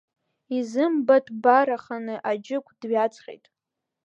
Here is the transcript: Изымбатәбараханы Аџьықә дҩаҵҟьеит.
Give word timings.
Изымбатәбараханы 0.57 2.15
Аџьықә 2.29 2.69
дҩаҵҟьеит. 2.79 3.45